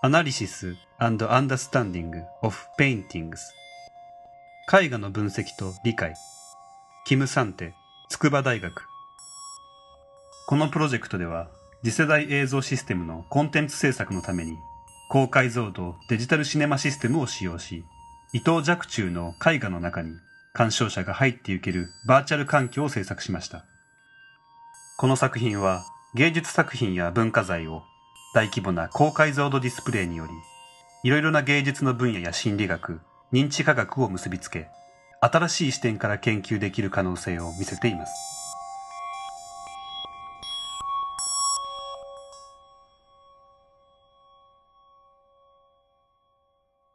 [0.00, 3.36] Analysis and Understanding of Paintings.
[4.72, 6.14] 絵画の分析と理解。
[7.04, 7.74] キム・サンテ
[8.08, 8.86] 筑波大学。
[10.46, 11.48] このプロジェクトでは
[11.82, 14.56] 次世代映像システムのコンテンツ制作のために
[15.10, 17.84] 高解像度デジタルシネマシステムを使用し
[18.32, 20.12] 伊藤若冲の絵画の中に
[20.52, 23.64] 鑑賞者が入っていけるバーチャル環境を制作しました。
[24.96, 25.82] この作品は
[26.14, 27.82] 芸術作品や文化財を
[28.34, 30.32] 大規模な高解像度ディスプレイにより、
[31.02, 33.00] いろいろな芸術の分野や心理学、
[33.32, 34.68] 認知科学を結びつけ、
[35.20, 38.37] 新しい視点から研究できる可能性を見せています。